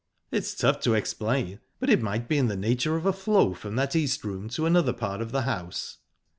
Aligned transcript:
"It's 0.31 0.55
tough 0.55 0.79
to 0.79 0.95
explain, 0.95 1.59
but 1.79 1.87
it 1.91 2.01
might 2.01 2.27
be 2.27 2.39
in 2.39 2.47
the 2.47 2.55
nature 2.55 2.95
of 2.95 3.05
a 3.05 3.13
flow 3.13 3.53
from 3.53 3.75
that 3.75 3.95
East 3.95 4.23
Room 4.23 4.49
to 4.49 4.65
another 4.65 4.93
part 4.93 5.21
of 5.21 5.31
the 5.31 5.43
house." 5.43 5.99